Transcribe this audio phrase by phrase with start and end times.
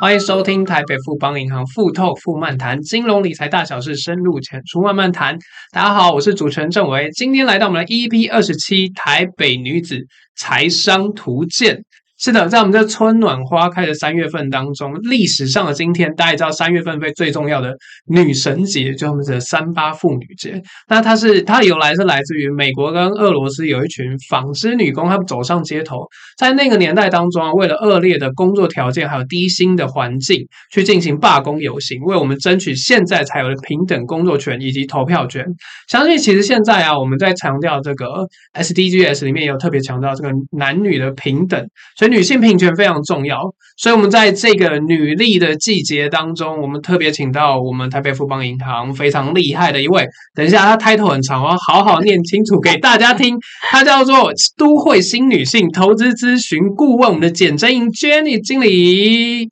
[0.00, 5.38] 欢迎收听台北富邦银行富透富漫谈金融理财大小事，深入浅出慢慢谈。
[5.72, 9.98] 大家好，我是主持人郑维，今天来到我们的 EP 二十七台北女子
[10.36, 11.82] 财商图鉴。
[12.24, 20.58] 是的，在我们这春暖花开的三月份当中，历史上的今天，大家也知道三月份被最重要的女神节，就我们的三八妇女节。
[20.88, 25.98] 那它是它由来是来自于美国跟俄罗斯有一群纺织女工，她们走上街头，
[26.38, 35.44] 在那个年代当中啊，为了恶劣的工作条件还有低薪的环境，去进行罢工游行，为我们争取现在才有的平等工作权以及投票权。
[35.88, 41.62] 相信其实现在啊，我们在强调这个 SDGs 里面有特别强调这个男女的平等，
[41.98, 42.13] 所以。
[42.14, 43.40] 女性平权非常重要，
[43.76, 50.06] 所以我们在这个女力的季节当中，我们特别请到我们台北富邦银行非常厉害的一位。
[50.32, 53.36] 等一下，他 title 很长，我要好好念清楚给大家听。
[53.68, 59.50] 他叫做都会新女性投资咨询顾问，我们的简真莹 Jenny 经理。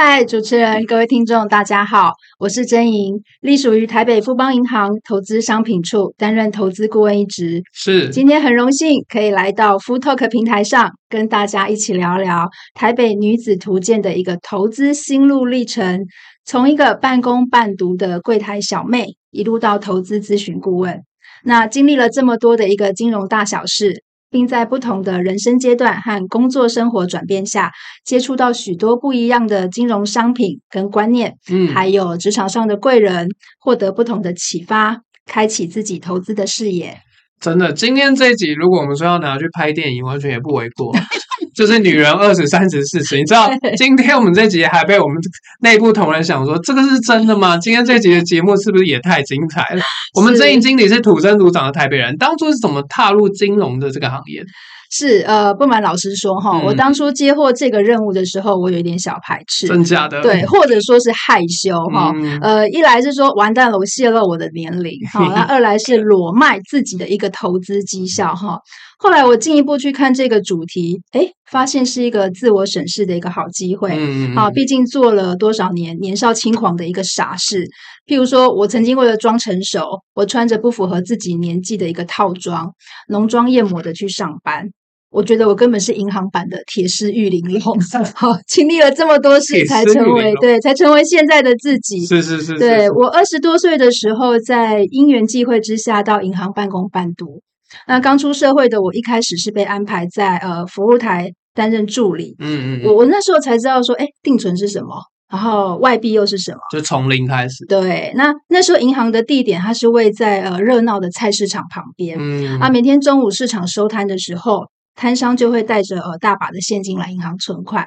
[0.00, 7.60] 嗨，主持人，各位听众，大家好，我是真莹，隶属于台北富邦银行投资商品处，担任投资顾问一职。
[7.72, 16.06] 是，今天很荣幸可以来到 FoodTalk 平台上，跟大家一起聊聊台北女子图鉴的一个投资心路历程，
[16.44, 21.02] 从一个半工半读的柜台小妹，一路到投资咨询顾问，
[21.42, 24.04] 那经历了这么多的一个金融大小事。
[24.30, 27.72] 并在不同的人生阶段和工作生活转变下，
[28.04, 36.98] 接触到许多不一样的金融商品跟观念，嗯，还有职场上的贵人，获得不同的启发，开启自己投资的视野。
[37.40, 40.92] 真的，今天这一集，如果我们说要拿去拍电影，完全也不为过。
[41.54, 45.16] 就是女人二十三十四十，你知道，今天我们这集还被我们
[45.60, 47.56] 内部同仁想说，这个是真的吗？
[47.58, 49.82] 今天这集的节目是不是也太精彩了？
[50.14, 54.44] 我们阵营经理是土生土长的台北人，当初是怎么踏入金融的这个行业？
[54.90, 62.12] 是呃，不瞒老师说哈，嗯、我当初接获这个任务的时候，我有一点小排斥，真假的，对，或者说是害羞哈。
[62.16, 68.58] 嗯、呃，一来是说完蛋了，我泄露我的年龄哈； 那二来是裸卖自己的一个投资绩效哈。
[69.00, 73.90] 后来我进一步去看这个主题，诶，发现是一个自我审视的一个好机会。
[73.94, 77.64] 嗯，好，毕竟做了多少年年少轻狂的一个傻事，
[78.06, 82.72] 譬如说我曾经为了装成熟，我穿着不符合自己年纪的一个套装，
[83.08, 84.70] 浓妆艳抹的去上班。
[85.10, 87.78] 我觉得我根本是银行版的铁狮玉玲 珑，
[88.14, 92.04] 好，经历了这么多事才成为对，才成为现在的自己。
[92.04, 97.40] 是是是，是，对，我二十多岁的时候，在因缘际会之下到银行半工半读。
[97.86, 102.36] 那刚出社会的我，一开始是被安排在呃服务台担任助理。
[102.38, 104.88] 嗯嗯，我我那时候才知道说，哎，定存是什么，
[105.32, 107.64] 然后外币又是什么，就从零开始。
[107.66, 112.18] 对，那那时候银行的地点它是位在呃热闹的菜市场旁边。
[112.20, 114.66] 嗯啊，每天中午市场收摊的时候。
[114.98, 117.86] 摊商就会带着呃大把的现金来银行存款。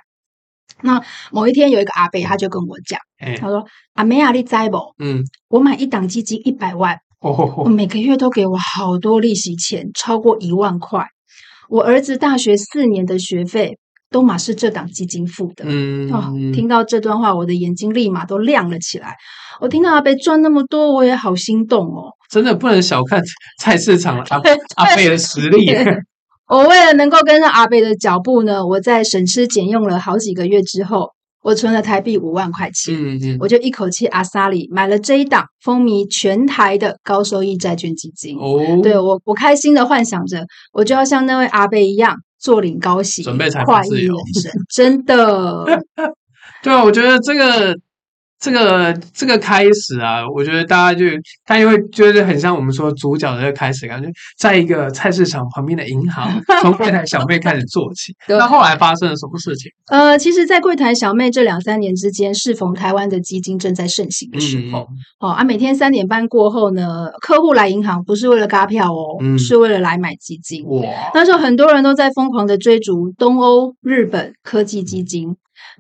[0.82, 4.78] 那某一天有一个阿伯，他就跟我讲，欸、他说：“阿妹啊，你知不？
[4.98, 11.06] 嗯，我买一档基金一百万，哦吼每个月都给我好多利息钱，超过一万块。
[11.70, 13.78] 我儿子大学四年的学费
[14.10, 15.66] 都马是这档基金付的。
[15.68, 19.18] 嗯”嗯哦，听到这段话，我的眼睛立马都亮了起来。
[19.60, 22.14] 我听到阿伯赚那么多，我也好心动哦。
[22.30, 23.22] 真的不能小看
[23.60, 24.38] 菜市场阿
[24.78, 25.68] 阿伯的实力。
[26.52, 38.38] 我为了能够跟上阿贝的脚步呢，我在省吃俭用了好几个月之后，我存了台币五万块钱，嗯嗯，我就一口气阿萨里买了这一档风靡全台的高收益债券基金。
[38.38, 44.14] 哦，对我，我开心的幻想着，我就要像那位阿贝一样坐领高息，准备财富自由，
[44.76, 45.64] 真的。
[46.62, 47.78] 对啊，我觉得这个。
[48.42, 51.06] 这个这个开始啊，我觉得大家就
[51.46, 56.28] 大家会觉得很像我们说主角的这个开始感觉，在一个菜市场旁边的银行，
[56.64, 58.14] 从柜台小妹开始做起。
[58.28, 59.72] 那对后来发生了什么事情？
[59.92, 70.66] 呃，其实，在柜台小妹这两三年之间，适逢台湾的基金正在盛行的时候，嗯、哦啊，每天三点半过后呢，客户来银行不是为了嘎票哦，嗯、是为了来买基金。
[70.66, 70.82] 哇！
[71.14, 75.36] 那时候很多人都在疯狂的追逐东欧、日本科技基金。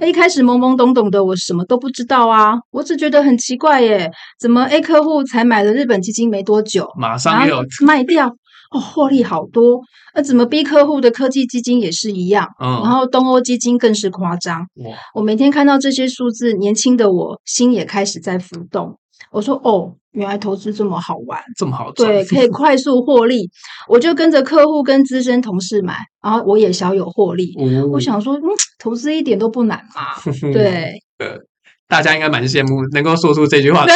[0.05, 8.27] 一开始懵懵懂懂的，我什么都不知道啊，我只觉得很奇怪耶，怎么 A 客户才买了日本基金没多久，马上又卖掉，
[8.71, 9.81] 哦，获利好多，
[10.15, 18.97] 那怎么 B 客户的科技基金也是一样，嗯，然后东欧基金更是夸张，哇，我每天看到这些数字，年轻的我心也开始在浮动。
[19.31, 23.49] 我说哦，原来投资这么好玩，这么好赚，对，可以 快速获利。
[23.87, 27.53] 我就跟着客户跟资深同事买，然后我也小有获利。
[27.57, 28.43] 哦、我想说，嗯，
[28.77, 30.13] 投资一点都不难嘛。
[30.51, 30.93] 对，
[31.87, 33.93] 大家应该蛮羡慕能够说出这句话的。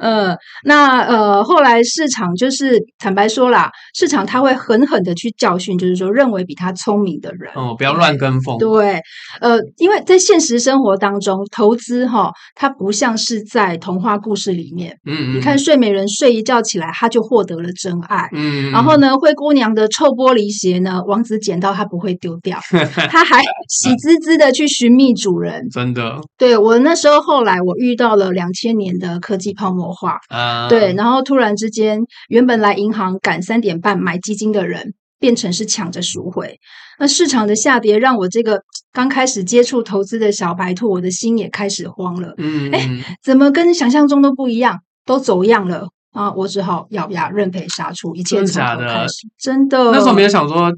[0.00, 8.56] 呃，那呃，后来市场就是坦白说啦，市场他会狠狠的去教训，就是说认为比他聪明的人哦，不要乱跟风。
[8.58, 9.00] 对，
[9.40, 14.96] 呃，因为在现实生活当中，投资哈，它不像是在童话故事里面。
[15.06, 18.28] 嗯，嗯，你看睡美人睡一觉起来，他就获得了真爱。
[18.32, 22.58] 嗯，然后呢，灰姑娘的臭玻璃鞋呢，王子捡到他不会丢掉，
[23.10, 25.68] 他还喜滋滋的去寻觅主人。
[25.70, 36.58] 真的，对我那时候后来我遇到了两千年的科技泡沫化啊，对，然后突然之间，原本来银行赶三点半买基金的人，变成是抢着赎回。
[36.98, 42.34] 那市场的下跌，让我这个刚开始接触投资的小白兔，我的心也开始慌了。
[42.36, 42.88] 嗯，哎，
[43.22, 46.30] 怎么跟想象中都不一样，都走样了啊！
[46.32, 49.26] 我只好咬牙认赔杀出，一切从头开始。
[49.38, 50.72] 真的，那时候没有想说。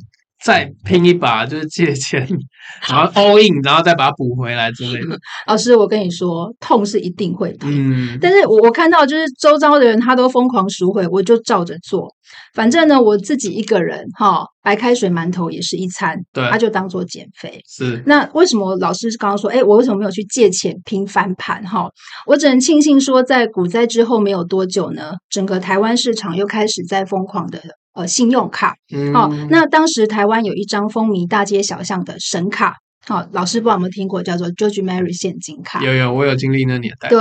[0.45, 2.27] 再拼一把，就是借钱，
[2.89, 5.17] 然后 all in，然后再把它补回来之类的。
[5.47, 12.09] 老师，我跟你说，痛是一定会痛，嗯， 但是我我看到就是周遭的人他都疯狂赎回，我就照着做。
[12.55, 17.61] 反正呢，我自己一个人哈，白开水馒头也是一餐，对，他就当做减肥。
[17.69, 18.03] 是。
[18.07, 21.63] 那为什么老师刚刚说，哎，我为什么没有去借钱拼翻盘？
[21.65, 21.89] 哈，
[22.27, 27.61] 我只能庆幸说，在股灾之后没有多久呢，整个台湾市场又开始在疯狂的。
[27.95, 35.85] 呃，信用卡，嗯、哦，那当时台湾有一张风靡大街小巷的神卡，好、哦，老师不知道有没有听过，叫做 George Mary 现金卡。
[35.85, 37.11] 有有，我有经历那年代。
[37.11, 37.19] 对，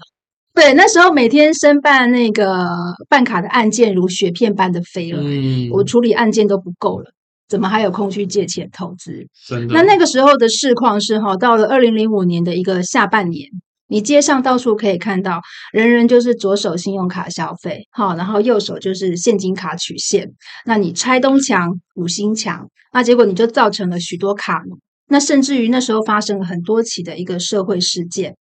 [0.54, 2.66] 对，那时候每天申办那个
[3.10, 7.10] 办卡的案件如雪片般的飞来，嗯、我处理案件都不够了，
[7.46, 9.26] 怎么还有空去借钱投资？
[9.68, 13.50] 那那个时候的市况是哈，到了二零零五年的一个下半年。
[13.94, 15.40] 你街上到处可以看到，
[15.72, 20.32] 人人就是左手信用卡消费，好，然后右手就是现金卡取现。
[20.66, 24.76] 那你拆东墙补西墙，那结果你就造成了许多卡奴。
[25.06, 28.34] 那甚至于那时候发生了很多起的一个社会事件。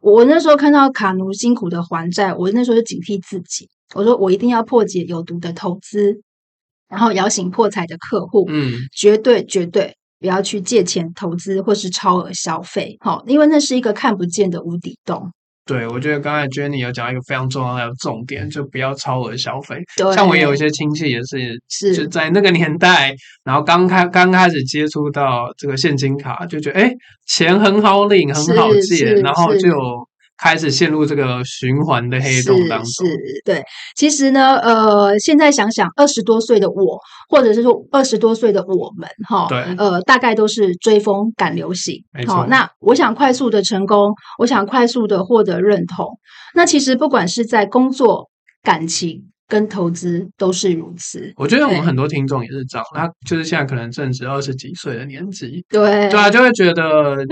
[0.00, 6.18] 我那时候看到卡奴辛苦的还债，我那时候就警惕自己，我说我一定要破解有毒的投资，
[6.88, 8.46] 然后摇醒破财的客户。
[8.48, 9.94] 嗯，绝对绝对。
[10.20, 15.30] 不要去借钱投资或是超额消费，好，因为那是一个看不见的无底洞。
[15.66, 19.76] 对，我觉得刚才 Jenny 有讲一个非常重要的重点，就不要超额消费。
[19.96, 23.14] 对，像我有一些亲戚也是，是就在那个年代，
[23.44, 26.92] 然后刚开刚开始接触到这个现金卡，就觉得哎，
[27.26, 29.70] 钱很好领，很好借，然后就。
[30.36, 33.06] 开始陷入这个循环的黑洞当中。
[33.06, 33.62] 是，是，对。
[33.96, 36.98] 其实呢，呃，现在想想，二十多岁的我，
[37.28, 42.04] 或者是说二十多岁的我们，哈，对，呃，大概都是追风赶流行。
[42.12, 42.46] 没错。
[42.48, 46.18] 那我想快速的成功，我想快速的获得认同。
[46.54, 48.28] 那其实不管是在工作、
[48.62, 51.32] 感情跟投资，都是如此。
[51.36, 57.26] 我觉得我们很多听众也是这样，他就是现在可能正值二十几岁的年纪，对，对啊，就会觉得，嗯，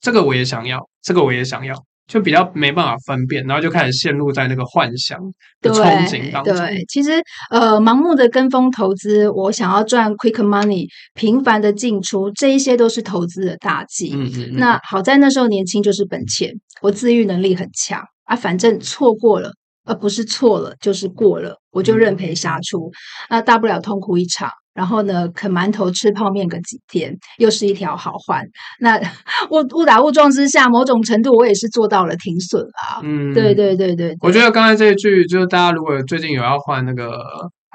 [0.00, 1.74] 这个我也想要，这个我也想要。
[2.08, 5.20] 就比较没办法分辨，然后就开始陷入在那个幻想
[5.60, 6.56] 的憧憬当中。
[6.56, 14.12] 对，对，其实呃，盲目的跟风投资，我想要赚 quick money，频繁的进出，这一些都是投资的大忌。
[14.14, 14.56] 嗯，嗯嗯。
[14.56, 16.50] 那好在那时候年轻就是本钱，
[16.80, 19.52] 我自愈能力很强啊，反正错过了，
[19.84, 22.90] 而不是错了就是过了，我就认赔杀出，
[23.28, 24.50] 那、大不了痛苦一场。
[24.78, 28.44] 然后呢，啃馒头吃泡面个几天，又是一条好汉。
[28.78, 28.96] 那
[29.50, 33.00] 误误打误撞之下，某种程度我也是做到了停损啊。
[33.02, 34.14] 嗯，对对对对。
[34.20, 37.10] 我觉得刚才这一句，就是大家如果最近有要换那个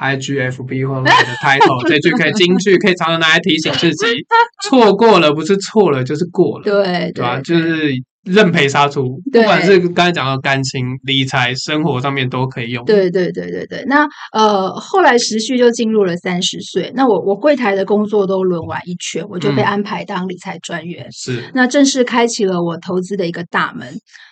[0.01, 4.05] IGFB 或者那个 title， 这句可以金句，可以常常拿来提醒自己，
[4.63, 7.41] 错过了不是错了就是过了，对对吧？
[7.43, 7.91] 就是。
[8.23, 12.83] 认赔杀出，不管是刚才讲到感情、理财、生活上面都可以用。
[12.85, 13.83] 对对对对对。
[13.85, 21.05] 那呃，后来时序就进入了三十岁，那我我柜台的工作都轮完一圈，我就被安排当理财专员。
[21.11, 23.87] 是，那正式开启了我投资的一个大门。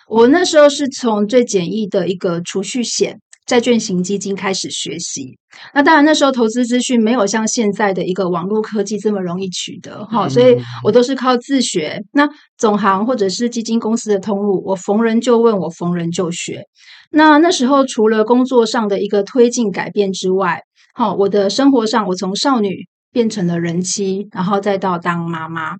[0.08, 3.18] 我那时候是从最简易的一个储蓄险。
[3.52, 5.36] 债券型基金开始学习，
[5.74, 12.02] 那当然那时候投资资讯没有像现在的一个网络科技这么容易取得哈，所以我都是靠自学。
[12.12, 16.64] 那总行或者是基金公司的通路，我逢人就问，我逢人就学。
[17.10, 20.62] 那那时候除了工作上的一个推进改变之外，
[20.94, 25.76] 好，我的生活上我从少女变成了人妻，然后再到当妈妈。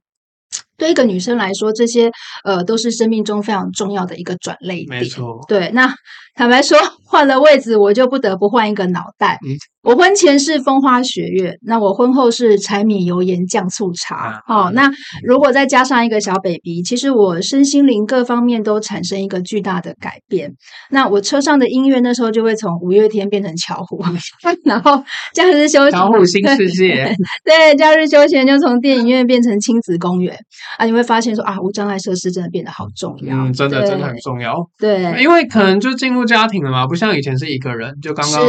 [0.83, 2.11] 对一个女生来说，这些
[2.43, 4.89] 呃都是生命中非常重要的一个转类点。
[4.89, 5.71] 没错，对。
[5.73, 5.95] 那
[6.35, 9.39] 坦白说，换了位置，我就不得不换一个脑袋。
[9.47, 14.41] 嗯我婚前是风花雪月，那我婚后是柴米油盐酱醋茶。
[14.47, 14.89] 哦，那
[15.25, 20.53] 如果再加上一个小 baby，其实我身心灵各方面都产生一个巨大的改变。
[20.91, 24.01] 那我车上的音乐那时候就会从五月天变成巧虎，
[24.65, 25.03] 然后
[25.35, 27.13] 假日休闲巧虎新世界，
[27.45, 30.39] 对，假日休闲就从电影院变成亲子公园
[30.79, 34.55] 啊，你会发现说啊，无障碍设施真的变得好重要，嗯，真的真的很重要。
[34.79, 38.41] 对，因为可能就进入家庭了嘛，不像以前是一个人，就刚刚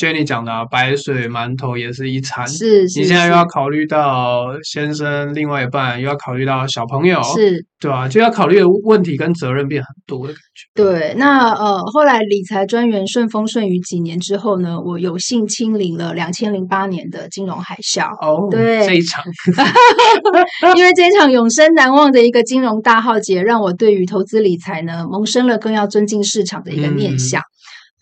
[0.00, 0.64] Jenny 讲的、啊。
[0.78, 10.68] 白水馒头也是一餐，是，是，你现在又要考虑到先生另外一半，又要考虑到小朋友，是，对啊，就要考虑的问题跟责任变很多的感觉。
[10.80, 18.06] 对，那呃，后来理财专员顺风顺雨几年之后呢，我有幸亲临了两千零八年的金融海啸。
[18.24, 19.24] 哦，对，这一场，
[20.78, 27.42] 因为这一场永生难忘的一个金融大浩劫，让我对于投资理财呢，萌生了更要尊敬市场的一个念想。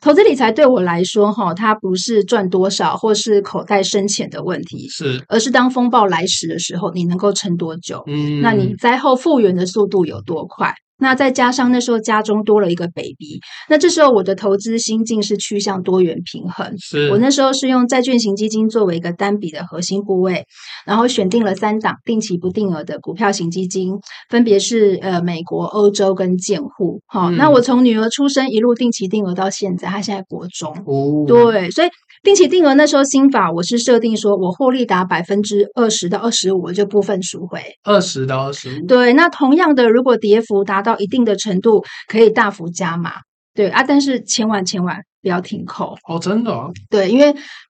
[0.06, 8.04] 嗯投资理财对我来说，哈，它不是赚多少或是口袋深浅的问题，是，而是当风暴来时的时候，你能够撑多久？
[8.06, 10.72] 嗯，那你灾后复原的速度有多快？
[10.98, 16.76] 那再加上那时候家中多了一个 baby，那这时候我的投资心境是趋向多元平衡。
[16.78, 20.44] 是我那时候是用债券型基金作为一个单笔的核心部位，
[20.86, 23.92] 然后选定了三档定期不定额的股票型基金，
[24.30, 27.02] 分别是呃美国、欧洲跟建户。
[27.06, 30.70] 好、嗯，那我从女儿出生一路定期定额到现在，她现在国中。
[30.86, 31.88] 哦，对，所以。
[32.26, 37.60] 定期定额那时候新法，我是设定说，我获利达百分之二十到二十五，我就部分赎回。
[37.84, 39.12] 二十到二十五，对。
[39.12, 43.12] 那同样的，如果跌幅达到一定的程度，可以大幅加码。
[43.54, 45.96] 对啊，但是千万千万不要停扣。
[46.08, 46.72] 哦，真的哦？
[46.90, 47.32] 对，因为。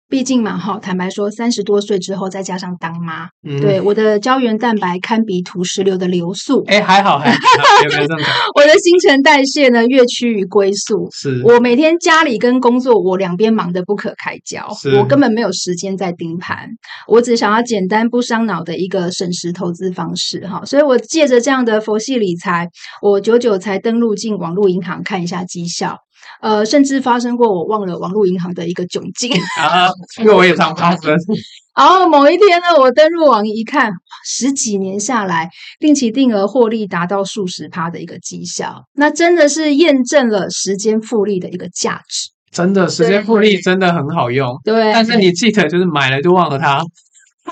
[0.09, 7.39] 毕竟嘛，哈，坦白说，三十多岁之后再加上当妈，嗯、对我的胶原蛋白堪比土石流的流速，哎，还好还好，
[8.55, 11.09] 我的新陈代谢呢，越趋于龟速。
[11.13, 16.69] 是我每天家里跟工作，我两边忙得不可开交，我根本没有时间在盯盘，
[17.09, 22.69] 我只想要简单不伤脑的一个省时投资方式，哈，所以我借着这样的佛系理财，
[23.03, 25.99] 我久久才登录进网络银行看一下绩效。
[26.41, 29.31] 呃，甚至发生过我忘了网络银行的一个窘境
[29.61, 31.17] 啊，这个我也常发生。
[31.77, 33.93] 然后某一天呢，我登入网银一看，
[34.25, 42.31] 十几年下来，定期定额获利达到数十趴的一个绩效，那真的是验证了时间复利的一个价值。
[42.51, 44.59] 真的，时间复利真的很好用。
[44.65, 46.83] 对，但是你记得，就是买了就忘了它。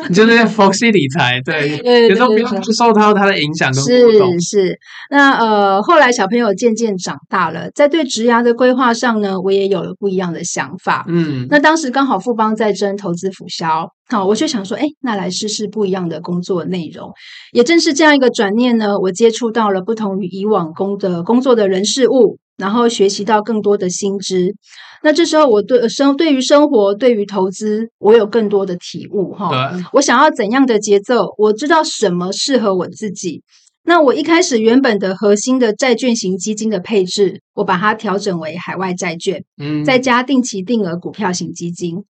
[0.09, 4.41] 你 就是佛系理财，对，有时候不要受到它的影响跟波动。
[4.41, 4.79] 是是，
[5.11, 11.05] 那呃，后来小朋友渐渐长大了，在对职涯的规划上呢，我也有了不一样的想法。
[11.09, 17.11] 嗯，那当时刚好富邦在争投资辅销，好，我就想说，哎，那来试试不一样的工作内容。
[17.53, 24.55] 也正是这样一个转念呢，我接触到了不同于以往工的工作的人事物，然后学习到更多的新知。
[25.03, 29.73] 那这时候，我对生对于生活，对于投资，我有更多的体悟哈。
[29.93, 31.35] 我想要怎样的节奏？
[31.37, 33.43] 我知道什么适合我自己。
[33.87, 42.03] 那我一开始原本的核心的债券型基金的配置，我把它调整为海外债券，嗯，再加定期定额股票型基金。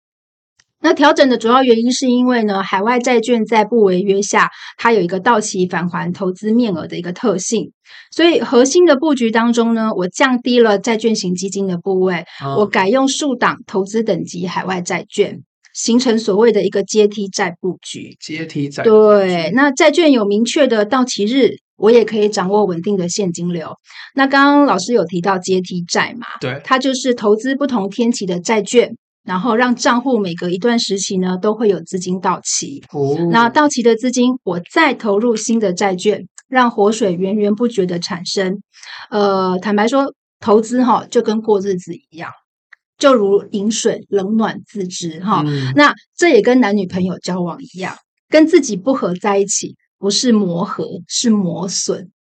[0.84, 7.72] 那调整的主要原因是因为呢，海外债券在不违约下，它有一个到期返还投资面额的一个特性，
[8.12, 15.40] 所以核心的布局当中呢，我降低了债券型基金的部位，哦、我改用数档投资等级海外债券，
[15.74, 18.18] 形成所谓的一个阶梯债布局。
[18.20, 23.70] 阶梯债对，那债券有明确的到期日，我也可以掌握稳定的现金流。
[24.16, 26.28] 那刚刚老师有提到阶梯债嘛？
[26.42, 28.98] 对，它就是投资不同天期的债券。
[29.24, 32.84] 然后让账户每隔一段时期呢，都会有资金到期。
[32.92, 38.62] 哦，那到期的资金，我再投入新的债券，让活水源源不绝的产生。
[39.10, 42.32] 呃，坦白说，投资哈就跟过日子一样，
[42.98, 45.42] 就如饮水，冷暖自知哈。
[45.46, 47.96] 嗯，那这也跟男女朋友交往一样，
[48.30, 52.12] 跟自己不合在一起，不是磨合，是磨损。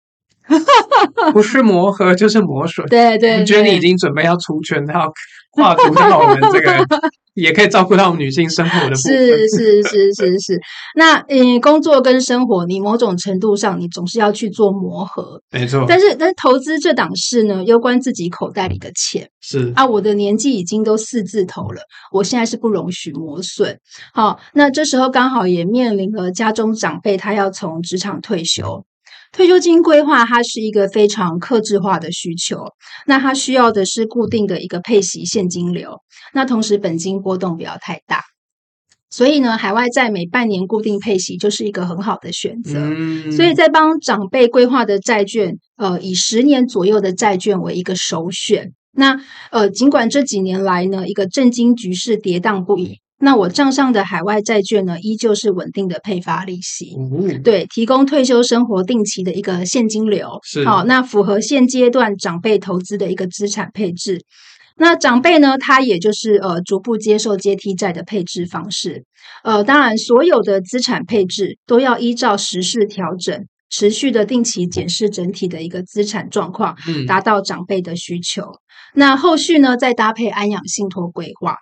[1.31, 2.85] 不是磨合就是磨损。
[2.87, 5.11] 对，对对，我觉得你已经准备要出圈，要
[5.51, 6.85] 跨足到我们这个，
[7.35, 9.13] 也可以照顾到我们女性生活的部分。
[9.13, 10.61] 是是是是是。
[10.95, 15.41] 那嗯，工作跟生活，你某种程度上，你总是要去做磨合。
[15.51, 15.85] 没错。
[15.87, 19.29] 但是但是投资这档事呢，攸关自己口袋里的钱。
[19.41, 21.81] 是啊，我的年纪已经都四字头了，
[22.11, 23.77] 我现在是不容许磨损。
[24.13, 28.83] 好，那这时候刚好也面临了家中长辈他要从职场退休。
[29.33, 32.67] 退休金规划，它是一个非常克制化的需求。
[33.07, 35.97] 那它需要的是固定的一个配息现金流，
[36.33, 38.21] 那同时本金波动不要太大。
[39.09, 42.79] 所以呢，海外债每半年固定配息就是一个很好的选择。
[42.79, 48.71] 嗯、所以在帮长辈规划的债券，呃，以十年左右的债券为一个首选。
[48.91, 49.19] 那
[49.51, 60.27] 呃，尽管这几年来呢，一个政经局势跌宕不已，那我账上的海外债券呢，依旧是稳定的配发利息，嗯、对，提供退休生活定期的一个现金流，
[60.65, 64.19] 好、哦，那符合现阶段长辈投资的一个资产配置。
[64.75, 69.05] 那长辈呢，他也就是呃，逐步接受阶梯债的配置方式，
[69.43, 73.45] 呃，当然，所有的资产配置都要依照时事调整。
[73.69, 78.43] 持续的定期检视整体的一个资产状况，嗯，达到长辈的需求。
[78.93, 81.55] 那后续呢，再搭配安养信托规划。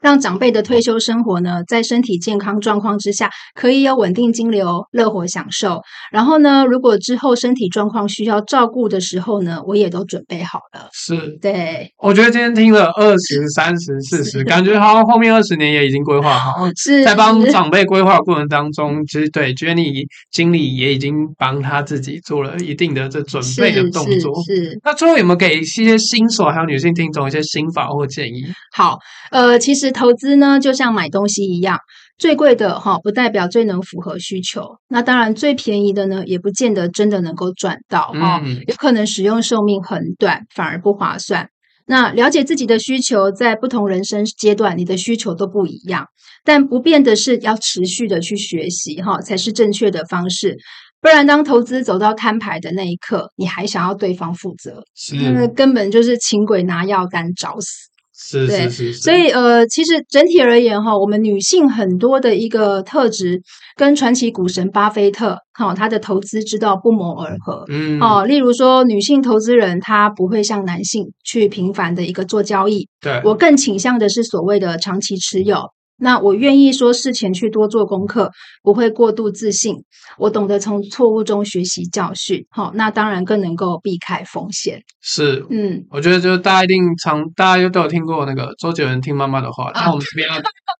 [0.00, 5.82] 让长辈的退休生活呢，在身体健康状况之下，可以有稳定金流、乐活享受。
[6.10, 10.88] 然后呢，如果之后身体状况需要照顾的时候呢，我也都准备好了。
[10.92, 11.92] 是，对。
[11.98, 16.66] 我觉得今天听了二十三十四十，感觉好像后面二十年也已经规划好。
[16.76, 24.42] 是，在帮长辈规划过程当中，其实对 Jenny 经理也已经帮他自己做了一定的这准备的动作。
[24.44, 24.56] 是。
[24.56, 28.44] 是，那最后有没有给一些新手还有女性听众一些心法或建议？
[28.72, 28.98] 好，
[29.30, 29.89] 呃，其实。
[29.90, 31.78] 投资呢，就像买东西一样，
[32.18, 34.78] 最贵的哈，不代表最能符合需求。
[34.88, 41.48] 那当然，最便宜的呢，也不见得真的能够赚到哈，嗯、有可能使用寿命很短，反而不划算。
[41.86, 46.06] 那了解自己的需求，在不同人生阶段，你的需求都不一样。
[46.44, 50.56] 但不变的是，要持续的去学习哈，才是正确的方式。
[51.02, 57.89] 不然，当投资走到摊牌的那一刻，你还想要对方负责，是那根本就是请鬼拿药单找死。
[58.22, 63.40] 是是是，是，所以呃，其实整体而言哈，我们女性很多的一个特质，
[63.76, 67.64] 跟传奇股神巴菲特哈他的投资之道不谋而合。
[67.68, 75.70] 嗯，哦，例如说，女性投资人她不会像男性去频繁的一个做交易，对，我更倾向的是所谓的长期持有。
[76.00, 78.30] 那我愿意说事前去多做功课，
[78.62, 79.76] 不会过度自信。
[80.18, 84.82] 我懂得从错误中学习教训，好，那当然更能够避开风险。
[85.00, 90.34] 是，嗯，我觉得就是大家一定常，大家都有听过那个周杰伦听妈妈的话，那我们这边要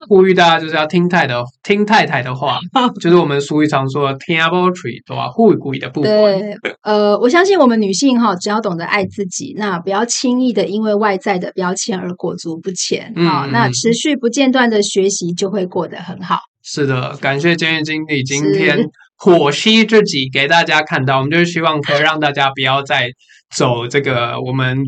[0.08, 2.58] 呼吁大家就是要听太的听太太的话，
[3.00, 6.10] 就是我们俗语常说听阿波吹对吧，护故意的部分。
[6.10, 16.38] 对，呃，我相信我们女性哈，只要懂得爱自己，那不要轻易的因为外在的标签而裹足不前啊，那持续不间断的学习就会过得很好。
[16.62, 23.10] 是的，感谢 Jenny 经理今天剖析自己给大家看到，我们就是希望可以让大家不要再
[23.54, 24.78] 走这个我们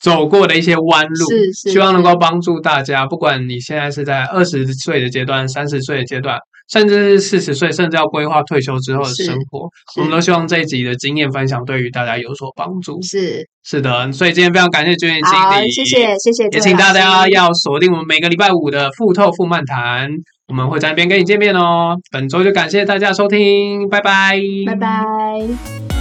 [0.00, 6.38] 走过的一些弯路，是是，希望能够帮助大家，不管你现在是在二十岁的阶段、三十岁的阶段。
[6.72, 13.02] 甚至是四十岁，甚至要规划退休之后的生活，我们都希望这一集的经验分享对于大家有所帮助。
[13.02, 20.08] 是是的，所以今天非常感谢 Jenny 经理，谢谢谢谢，也请大家要锁定我们每个礼拜五的富透富漫谈，
[20.48, 21.98] 我们会在那边跟你见面哦。
[22.10, 25.93] 本周就感谢大家收听，拜拜，拜拜。